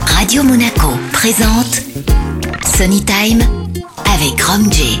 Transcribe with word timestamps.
Radio 0.00 0.42
Monaco 0.42 0.88
présente 1.12 1.82
Sunny 2.76 3.04
Time 3.04 3.42
avec 4.04 4.42
Rom 4.42 4.72
J. 4.72 5.00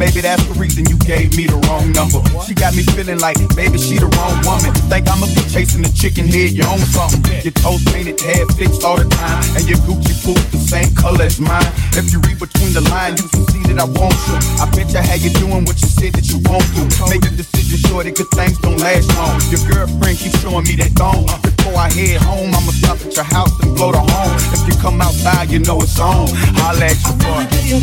maybe 0.00 0.20
that's 0.20 0.42
the 0.48 0.56
reason 0.56 0.88
you 0.88 0.96
gave 1.04 1.36
me 1.36 1.46
the 1.46 1.58
wrong 1.68 1.92
number. 1.92 2.20
she 2.44 2.54
got 2.54 2.74
me 2.74 2.82
feeling 2.96 3.20
like 3.20 3.36
maybe 3.56 3.76
she 3.76 3.98
the 4.00 4.08
wrong 4.16 4.36
woman. 4.44 4.72
Think 4.88 5.08
I'ma 5.08 5.26
be 5.36 5.42
chasing 5.52 5.82
the 5.82 5.92
chicken 5.92 6.26
head, 6.26 6.52
you 6.56 6.64
own 6.64 6.80
something. 6.90 7.22
Your 7.44 7.54
toes 7.60 7.84
painted, 7.92 8.20
hair 8.20 8.46
fixed 8.56 8.84
all 8.84 8.96
the 8.96 9.08
time, 9.08 9.44
and 9.56 9.64
your 9.68 9.78
Gucci 9.84 10.14
boots 10.24 10.44
the 10.50 10.58
same 10.58 10.90
color 10.94 11.28
as 11.28 11.40
mine. 11.40 11.68
If 11.94 12.12
you 12.12 12.18
read 12.24 12.40
between 12.40 12.72
the 12.72 12.82
lines, 12.88 13.20
you 13.20 13.28
can 13.28 13.44
see 13.52 13.62
that 13.72 13.78
I 13.78 13.86
want 13.86 14.16
you. 14.26 14.36
I 14.56 14.64
bet 14.72 14.88
you 14.92 15.02
how 15.04 15.18
you 15.20 15.30
doing 15.36 15.64
what 15.68 15.76
you 15.80 15.88
said 15.88 16.12
that 16.16 16.26
you 16.32 16.40
won't 16.48 16.66
do. 16.72 16.84
Make 17.12 17.24
a 17.28 17.32
decision 17.32 17.62
that 18.04 18.16
good 18.16 18.30
things 18.34 18.58
don't 18.58 18.78
last 18.78 19.08
long. 19.16 19.40
Your 19.50 19.60
girlfriend 19.68 20.18
keeps 20.18 20.40
showing 20.40 20.64
me 20.64 20.76
that 20.76 20.90
thong. 20.98 21.26
Before 21.62 21.78
I 21.78 21.90
head 21.92 22.20
home, 22.20 22.48
I'ma 22.48 22.72
stop 22.72 22.98
at 23.06 23.14
your 23.14 23.24
house 23.24 23.52
and 23.62 23.72
blow 23.76 23.92
the 23.92 24.00
horn. 24.00 24.36
If 24.52 24.66
you 24.66 24.74
come 24.82 25.00
outside, 25.00 25.48
you 25.48 25.60
know 25.60 25.80
it's 25.80 25.96
on. 26.00 26.26
I'll 26.56 26.74
you 27.06 27.78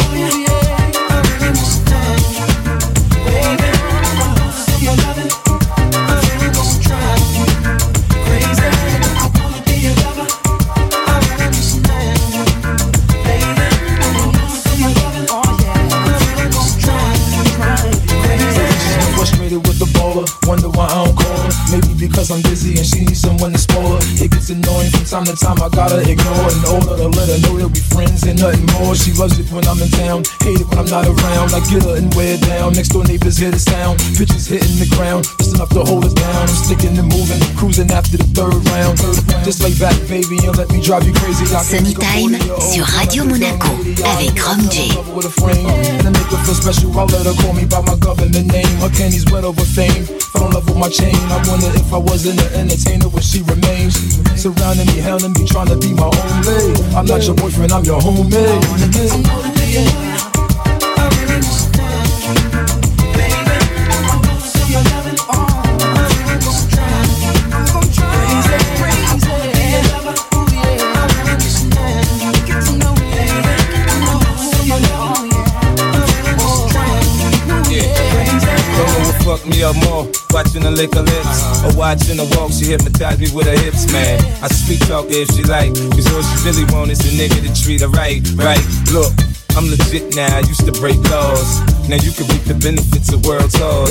boy. 3.55 3.58
Cause 22.19 22.35
I'm 22.35 22.43
busy 22.43 22.75
and 22.75 22.83
she 22.83 23.07
needs 23.07 23.23
someone 23.23 23.55
to 23.55 23.57
spoil 23.57 23.95
her. 23.95 24.03
It 24.19 24.27
gets 24.35 24.51
annoying 24.51 24.91
from 24.91 25.07
time 25.07 25.23
to 25.31 25.39
time, 25.39 25.55
I 25.63 25.71
gotta 25.71 26.03
ignore 26.03 26.51
In 26.51 26.67
order 26.67 26.99
to 26.99 27.07
let 27.15 27.31
her 27.31 27.39
know 27.47 27.55
that 27.63 27.71
we 27.71 27.79
friends 27.79 28.27
and 28.27 28.35
nothing 28.35 28.67
more. 28.75 28.91
She 28.91 29.15
loves 29.15 29.39
it 29.39 29.47
when 29.55 29.63
I'm 29.63 29.79
in 29.79 29.87
town, 29.87 30.27
hate 30.43 30.59
it 30.59 30.67
when 30.67 30.83
I'm 30.83 30.91
not 30.91 31.07
around. 31.07 31.55
I 31.55 31.63
get 31.71 31.87
her 31.87 31.95
and 31.95 32.11
wear 32.19 32.35
down. 32.43 32.75
Next 32.75 32.91
door 32.91 33.07
neighbors 33.07 33.39
hear 33.39 33.55
the 33.55 33.63
sound, 33.63 34.03
pitches 34.19 34.51
hitting 34.51 34.83
the 34.83 34.91
ground, 34.99 35.31
just 35.39 35.55
enough 35.55 35.71
to 35.71 35.79
hold 35.79 36.03
us 36.03 36.11
down. 36.11 36.43
I'm 36.43 36.51
sticking 36.51 36.91
and 36.99 37.07
moving, 37.07 37.39
cruising 37.55 37.87
after 37.87 38.19
the 38.19 38.27
third 38.35 38.67
round. 38.67 38.99
Just 39.47 39.63
lay 39.63 39.71
back, 39.79 39.95
baby, 40.11 40.43
and 40.43 40.59
let 40.59 40.67
me 40.75 40.83
drive 40.83 41.07
you 41.07 41.15
crazy. 41.15 41.47
Sunny 41.47 41.95
Time 41.95 42.35
sur 42.59 42.83
Radio 42.99 43.23
Monaco 43.23 43.71
avec 44.03 44.35
RHUM 44.35 44.67
G. 44.67 44.91
And 46.03 46.11
make 46.11 46.27
her 46.27 46.41
feel 46.43 46.51
special, 46.51 46.91
I'll 46.99 47.07
let 47.07 47.23
her 47.23 47.35
call 47.39 47.55
me 47.55 47.63
by 47.63 47.79
my 47.87 47.95
government 47.95 48.51
name. 48.51 48.67
Her 48.83 48.91
candy's 48.91 49.23
wet 49.31 49.47
over 49.47 49.63
fame. 49.63 50.03
Fell 50.31 50.45
in 50.45 50.51
love 50.53 50.67
with 50.67 50.77
my 50.77 50.89
chain. 50.89 51.15
I 51.15 51.43
wonder 51.47 51.67
if 51.73 51.93
I 51.93 51.97
wasn't 51.97 52.41
an 52.41 52.53
entertainer, 52.53 53.07
would 53.09 53.23
she 53.23 53.41
remain? 53.43 53.91
Surrounding 54.37 54.87
me, 54.87 54.99
hounding 54.99 55.33
me, 55.33 55.45
trying 55.45 55.67
to 55.67 55.77
be 55.77 55.93
my 55.93 56.05
own 56.05 56.41
lady. 56.45 56.81
I'm 56.95 57.05
not 57.05 57.25
your 57.25 57.35
boyfriend, 57.35 57.71
I'm 57.71 57.83
your 57.83 58.01
homemade. 58.01 60.18
Me 79.59 79.63
up 79.63 79.75
more. 79.83 80.07
Watching 80.31 80.63
her 80.63 80.71
lick 80.71 80.93
her 80.93 81.01
lips, 81.01 81.43
or 81.63 81.69
uh-huh. 81.69 81.71
watching 81.75 82.17
her 82.17 82.29
walk, 82.37 82.51
she 82.51 82.71
hypnotize 82.71 83.19
me 83.19 83.27
with 83.33 83.47
her 83.47 83.57
hips, 83.57 83.91
man. 83.91 84.19
I 84.41 84.47
sweet 84.47 84.81
talk 84.87 85.07
if 85.09 85.27
she 85.35 85.43
like, 85.43 85.73
cause 85.91 86.07
all 86.13 86.23
she 86.23 86.37
really 86.47 86.65
want 86.71 86.91
is 86.91 87.01
a 87.01 87.11
nigga 87.17 87.41
to 87.43 87.51
treat 87.51 87.81
her 87.81 87.89
right, 87.89 88.21
right. 88.35 88.63
Look, 88.93 89.11
I'm 89.57 89.67
legit 89.67 90.15
now, 90.15 90.37
I 90.37 90.39
used 90.47 90.65
to 90.65 90.71
break 90.79 90.97
laws. 91.09 91.78
Now 91.89 91.97
you 92.05 92.13
can 92.13 92.29
reap 92.29 92.45
the 92.45 92.53
benefits 92.53 93.09
of 93.09 93.25
world 93.25 93.49
tours. 93.49 93.89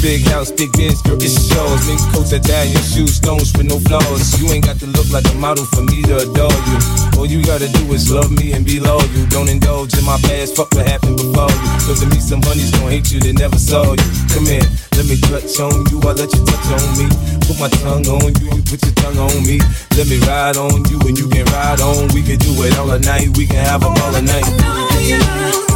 Big 0.00 0.24
house, 0.32 0.48
big 0.48 0.72
bins, 0.72 1.04
girl, 1.04 1.20
it's 1.20 1.36
shows. 1.36 1.84
Mink 1.84 2.00
coats 2.16 2.32
your 2.32 2.84
shoes, 2.88 3.20
stones 3.20 3.52
with 3.52 3.68
no 3.68 3.76
flaws. 3.76 4.40
You 4.40 4.48
ain't 4.56 4.64
got 4.64 4.80
to 4.80 4.88
look 4.88 5.04
like 5.12 5.28
a 5.28 5.36
model 5.36 5.68
for 5.76 5.84
me 5.84 6.00
to 6.08 6.24
adore 6.24 6.48
you. 6.48 6.78
All 7.20 7.28
you 7.28 7.44
gotta 7.44 7.68
do 7.68 7.92
is 7.92 8.08
love 8.08 8.32
me 8.32 8.56
and 8.56 8.64
be 8.64 8.80
loyal. 8.80 9.04
Don't 9.28 9.52
indulge 9.52 9.92
in 10.00 10.04
my 10.08 10.16
past, 10.24 10.56
fuck 10.56 10.72
what 10.72 10.88
happened 10.88 11.20
before 11.20 11.52
you. 11.52 11.68
Cause 11.84 12.00
to 12.00 12.08
me, 12.08 12.24
some 12.24 12.40
honey's 12.40 12.72
gonna 12.72 12.96
hate 12.96 13.12
you 13.12 13.20
that 13.20 13.36
never 13.36 13.60
saw 13.60 13.84
you. 13.84 14.08
Come 14.32 14.48
here, 14.48 14.64
let 14.96 15.04
me 15.04 15.20
touch 15.20 15.60
on 15.60 15.76
you, 15.92 16.00
I 16.08 16.16
let 16.16 16.32
you 16.32 16.40
touch 16.40 16.68
on 16.72 16.88
me. 16.96 17.04
Put 17.44 17.60
my 17.60 17.68
tongue 17.84 18.08
on 18.16 18.32
you, 18.40 18.48
you 18.48 18.64
put 18.64 18.80
your 18.80 18.96
tongue 18.96 19.20
on 19.20 19.44
me. 19.44 19.60
Let 19.92 20.08
me 20.08 20.16
ride 20.24 20.56
on 20.56 20.88
you 20.88 20.96
and 21.04 21.12
you 21.12 21.28
can 21.28 21.44
ride 21.52 21.84
on. 21.84 22.08
We 22.16 22.24
can 22.24 22.40
do 22.40 22.56
it 22.64 22.80
all 22.80 22.96
night, 22.96 23.28
we 23.36 23.44
can 23.44 23.60
have 23.60 23.84
a 23.84 23.92
ball 23.92 24.16
all 24.16 24.24
night. 24.24 25.75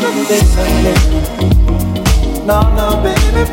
No, 0.00 0.08
no, 2.74 3.02
baby, 3.02 3.44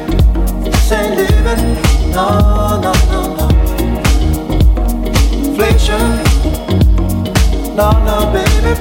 this 0.64 0.92
ain't 0.94 1.18
living. 1.18 1.76
No, 2.12 2.80
no, 2.82 2.94
no, 3.12 3.22
no. 3.36 3.48
Inflation. 5.34 6.08
No, 7.76 7.92
no, 8.06 8.32
baby, 8.32 8.74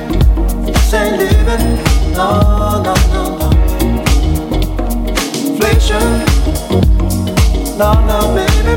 this 0.64 0.94
ain't 0.94 1.18
living. 1.18 1.66
No, 2.14 2.28
no, 2.84 2.94
no, 3.12 3.22
no. 3.36 3.48
Inflation. 5.34 6.06
No, 7.76 7.90
no, 8.06 8.18
baby, 8.32 8.74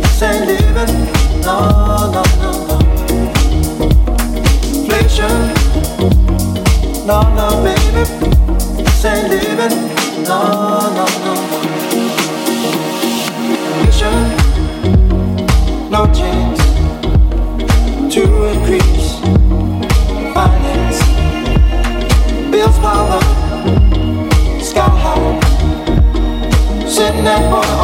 this 0.00 0.22
ain't 0.22 0.46
living. 0.46 0.94
No, 1.40 1.56
no, 2.12 2.22
no, 2.42 2.50
no. 2.68 2.76
Inflation 4.68 5.61
no, 7.12 7.20
no, 7.34 7.48
baby. 7.62 8.04
Living. 9.28 9.76
No, 10.24 10.38
no, 10.96 11.04
no, 11.24 11.34
no 15.90 16.00
chance 16.14 16.62
to 18.14 18.22
increase 18.52 19.10
power, 22.80 23.20
sky 24.60 24.88
high. 25.02 25.40
Sitting 26.86 27.26
at 27.26 27.50
one. 27.52 27.81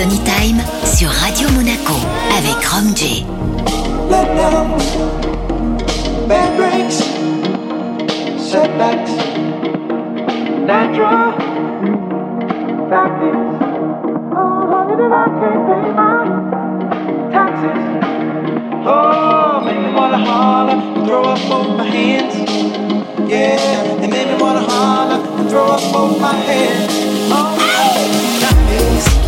Anytime 0.00 0.62
sur 0.84 1.08
Radio 1.08 1.48
Monaco 1.50 1.94
avec 2.38 2.64
Rom 2.66 2.94
J. 2.94 3.26
Let 4.08 4.28
Bad 6.28 6.56
breaks, 6.56 7.02
setbacks, 8.38 9.10
natural. 10.66 11.32
Fact 12.88 13.22
oh 14.36 14.70
honey, 14.70 14.94
if 14.94 15.10
I 15.10 15.26
can't 15.40 15.66
pay 15.66 15.90
my 15.90 16.14
taxes, 17.32 17.82
oh 18.86 19.60
make 19.64 19.80
me 19.80 19.92
wanna 19.92 20.18
holler, 20.18 21.06
throw 21.06 21.24
up 21.24 21.40
both 21.48 21.76
my 21.76 21.84
hands, 21.84 22.36
yeah, 23.28 24.04
it 24.04 24.08
made 24.08 24.28
me 24.28 24.40
wanna 24.40 24.60
holler, 24.60 25.48
throw 25.48 25.66
up 25.66 25.92
both 25.92 26.20
my 26.20 26.34
hands, 26.34 26.92
oh. 27.32 27.56
Nice. 28.40 29.27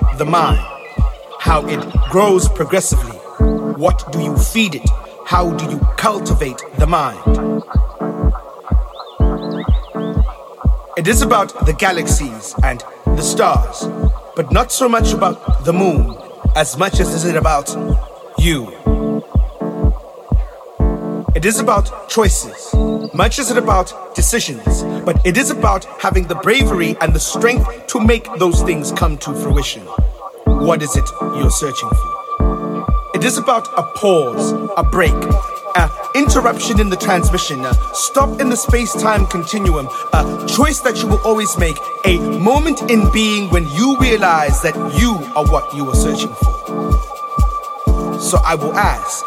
the 0.21 0.25
mind, 0.25 0.59
how 1.39 1.65
it 1.65 1.83
grows 2.11 2.47
progressively. 2.47 3.17
What 3.83 4.11
do 4.11 4.21
you 4.21 4.37
feed 4.37 4.75
it? 4.75 4.87
How 5.25 5.51
do 5.57 5.65
you 5.67 5.79
cultivate 5.97 6.61
the 6.77 6.85
mind? 6.85 7.17
It 10.95 11.07
is 11.07 11.23
about 11.23 11.65
the 11.65 11.73
galaxies 11.73 12.53
and 12.63 12.83
the 13.05 13.23
stars, 13.23 13.87
but 14.35 14.51
not 14.51 14.71
so 14.71 14.87
much 14.87 15.11
about 15.11 15.65
the 15.65 15.73
moon 15.73 16.15
as 16.55 16.77
much 16.77 16.99
as 16.99 17.09
is 17.15 17.25
it 17.25 17.35
about 17.35 17.75
you. 18.37 18.67
It 21.33 21.45
is 21.45 21.59
about 21.59 22.07
choices, 22.07 22.75
much 23.15 23.39
as 23.39 23.49
it 23.49 23.57
about 23.57 24.13
decisions, 24.13 24.83
but 25.03 25.25
it 25.25 25.37
is 25.37 25.49
about 25.49 25.85
having 25.99 26.27
the 26.27 26.35
bravery 26.35 26.95
and 27.01 27.15
the 27.15 27.19
strength 27.19 27.87
to 27.87 27.99
make 27.99 28.27
those 28.37 28.61
things 28.61 28.91
come 28.91 29.17
to 29.17 29.33
fruition. 29.33 29.81
What 30.61 30.83
is 30.83 30.95
it 30.95 31.11
you're 31.35 31.49
searching 31.49 31.89
for? 31.89 33.11
It 33.15 33.23
is 33.23 33.39
about 33.39 33.67
a 33.79 33.81
pause, 33.81 34.51
a 34.77 34.83
break, 34.83 35.11
an 35.75 35.89
interruption 36.13 36.79
in 36.79 36.89
the 36.89 36.95
transmission, 36.95 37.65
a 37.65 37.73
stop 37.95 38.39
in 38.39 38.49
the 38.49 38.55
space 38.55 38.93
time 38.93 39.25
continuum, 39.25 39.87
a 40.13 40.45
choice 40.47 40.79
that 40.81 41.01
you 41.01 41.07
will 41.07 41.21
always 41.25 41.57
make, 41.57 41.79
a 42.05 42.19
moment 42.19 42.91
in 42.91 43.11
being 43.11 43.49
when 43.49 43.67
you 43.69 43.97
realize 43.97 44.61
that 44.61 44.75
you 44.99 45.13
are 45.35 45.45
what 45.45 45.73
you 45.73 45.89
are 45.89 45.95
searching 45.95 46.33
for. 46.35 48.19
So 48.19 48.37
I 48.45 48.53
will 48.53 48.73
ask, 48.75 49.25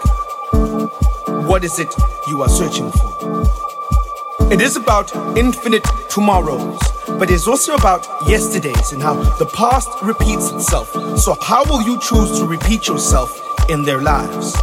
what 1.48 1.64
is 1.64 1.80
it 1.80 1.92
you 2.28 2.42
are 2.42 2.48
searching 2.48 2.92
for? 2.92 4.52
It 4.52 4.60
is 4.60 4.76
about 4.76 5.12
infinite 5.36 5.84
tomorrows, 6.08 6.78
but 7.18 7.30
it's 7.30 7.46
also 7.46 7.74
about 7.74 8.06
yesterdays 8.26 8.92
and 8.92 9.02
how 9.02 9.14
the 9.38 9.46
past 9.46 9.88
repeats 10.02 10.50
itself. 10.50 10.92
So, 11.18 11.36
how 11.40 11.64
will 11.64 11.82
you 11.82 11.98
choose 12.00 12.38
to 12.38 12.46
repeat 12.46 12.88
yourself 12.88 13.40
in 13.68 13.84
their 13.84 14.00
lives? 14.00 14.54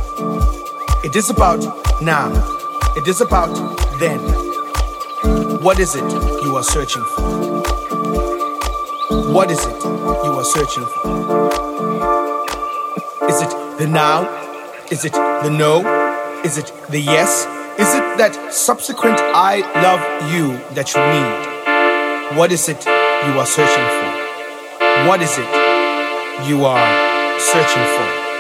It 1.03 1.15
is 1.15 1.29
about 1.29 1.59
now, 2.01 2.29
it 2.95 3.07
is 3.07 3.21
about 3.21 3.53
then. 3.99 4.19
What 5.61 5.79
is 5.79 5.95
it 5.95 6.11
you 6.43 6.55
are 6.55 6.63
searching 6.63 7.03
for? 7.15 7.21
What 9.31 9.51
is 9.51 9.65
it 9.65 9.83
you 9.83 10.33
are 10.33 10.43
searching 10.43 10.85
for? 10.85 11.21
Is 13.29 13.41
it 13.41 13.77
the 13.77 13.87
now? 13.87 14.27
Is 14.91 15.05
it 15.05 15.13
the 15.13 15.49
no? 15.49 15.79
Is 16.43 16.57
it 16.57 16.71
the 16.89 16.99
yes? 16.99 17.45
Is 17.79 17.93
it 17.95 18.17
that 18.17 18.53
subsequent 18.53 19.17
I 19.19 19.61
love 19.81 20.01
you 20.33 20.57
that 20.75 20.93
you 20.93 21.01
need? 21.01 21.50
What 22.35 22.49
is 22.53 22.69
it 22.69 22.85
you 22.85 23.39
are 23.39 23.45
searching 23.45 23.87
for? 23.99 25.05
What 25.05 25.21
is 25.21 25.37
it 25.37 26.47
you 26.47 26.63
are 26.63 27.39
searching 27.39 27.83
for? 27.83 28.30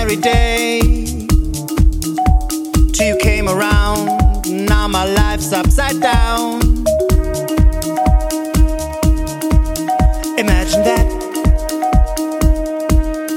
merry 0.00 0.16
day. 0.16 0.80
Till 2.94 3.06
you 3.08 3.16
came 3.20 3.48
around, 3.48 4.06
now 4.46 4.88
my 4.88 5.04
life's 5.04 5.52
upside 5.52 6.00
down. 6.00 6.60
Imagine 10.38 10.82
that. 10.88 11.06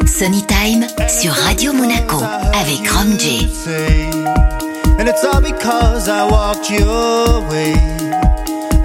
Sunny 0.07 0.41
Time 0.43 0.87
sur 1.09 1.33
Radio 1.45 1.73
Monaco 1.73 2.23
avec 2.53 2.79
RHUM 2.87 3.17
G. 3.17 3.49
And 4.99 5.09
it's 5.09 5.23
all 5.25 5.41
because 5.41 6.07
I 6.07 6.23
walked. 6.23 6.71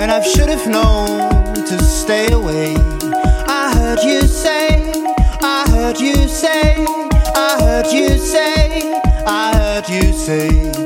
And 0.00 0.10
I 0.10 0.20
should 0.20 0.48
have 0.48 0.66
known 0.66 1.54
to 1.54 1.82
stay 1.84 2.32
away. 2.32 2.74
I 3.46 3.72
heard 3.72 4.02
you 4.02 4.22
say, 4.22 4.82
I 5.42 5.64
heard 5.70 6.00
you 6.00 6.28
say 6.28 7.07
heard 7.68 7.92
you 7.92 8.16
say, 8.16 8.80
I 9.26 9.54
heard 9.54 9.88
you 9.90 10.12
say. 10.12 10.77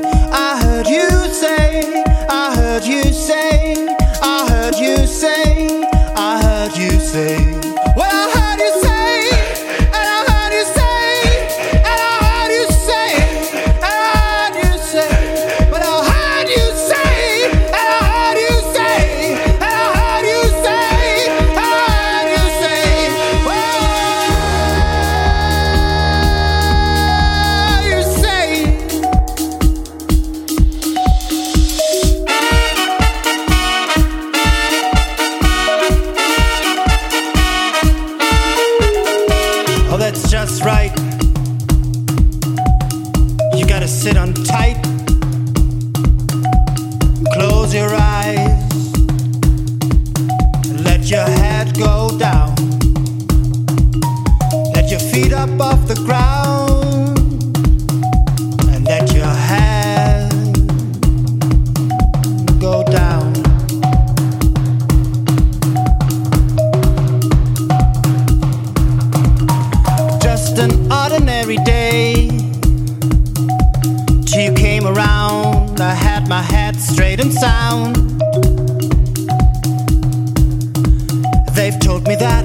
They've 81.63 81.79
told 81.79 82.05
me 82.09 82.15
that. 82.15 82.43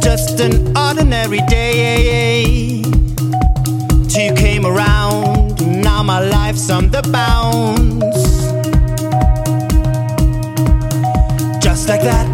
Just 0.00 0.38
an 0.38 0.76
ordinary 0.76 1.40
day. 1.48 2.84
You 4.14 4.32
came 4.36 4.64
around, 4.64 5.60
now 5.82 6.04
my 6.04 6.20
life's 6.20 6.70
on 6.70 6.90
the 6.90 7.02
bounce. 7.10 8.22
Just 11.60 11.88
like 11.88 12.02
that. 12.02 12.28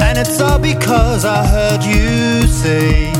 And 0.00 0.16
it's 0.16 0.40
all 0.40 0.58
because 0.58 1.26
I 1.26 1.46
heard 1.46 1.84
you 1.84 2.46
say. 2.46 3.12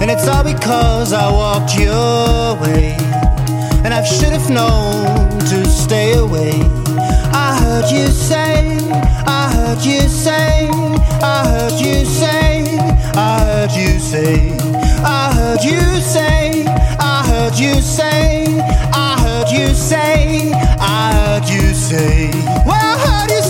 And 0.00 0.12
it's 0.12 0.28
all 0.28 0.44
because 0.44 1.12
I 1.12 1.28
walked 1.28 1.76
your 1.76 2.54
way. 2.62 3.25
And 3.86 3.94
I 3.94 4.02
should 4.02 4.32
have 4.32 4.50
known 4.50 5.38
to 5.38 5.64
stay 5.64 6.14
away. 6.14 6.50
I 7.32 7.56
heard 7.62 7.88
you 7.88 8.08
say, 8.08 8.76
I 9.24 9.48
heard 9.54 9.80
you 9.80 10.00
say, 10.08 10.68
I 11.22 11.46
heard 11.46 11.78
you 11.78 12.04
say, 12.04 12.66
I 13.14 13.38
heard 13.46 13.70
you 13.70 14.00
say, 14.00 14.58
I 15.04 15.32
heard 15.36 15.62
you 15.62 16.00
say, 16.00 16.64
I 16.98 17.22
heard 17.28 17.54
you 17.56 17.80
say, 17.80 18.58
I 18.92 19.20
heard 19.20 19.50
you 19.56 19.72
say, 19.72 20.50
I 20.80 21.12
heard 21.14 21.48
you 21.48 21.72
say. 21.72 22.30
Well, 22.66 22.74
I 22.74 22.98
heard 23.06 23.30
you 23.30 23.40
say, 23.40 23.45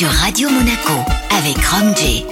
sur 0.00 0.08
Radio 0.08 0.48
Monaco 0.48 0.94
avec 1.28 1.62
Rom 1.66 1.94
J. 1.94 2.24